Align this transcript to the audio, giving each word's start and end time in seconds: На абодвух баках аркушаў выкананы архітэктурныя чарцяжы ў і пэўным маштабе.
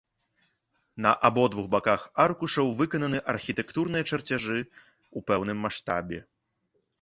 На 1.05 1.09
абодвух 1.27 1.67
баках 1.75 2.01
аркушаў 2.25 2.71
выкананы 2.79 3.19
архітэктурныя 3.35 4.03
чарцяжы 4.09 4.59
ў 4.63 5.17
і 5.25 5.27
пэўным 5.29 5.57
маштабе. 5.69 6.19